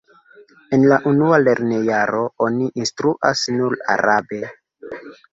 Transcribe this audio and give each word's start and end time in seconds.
En 0.75 0.85
la 0.91 0.95
unua 1.09 1.37
lernojaro 1.41 2.23
oni 2.45 2.69
instruas 2.85 3.43
nur 3.59 3.77
arabe. 3.97 4.41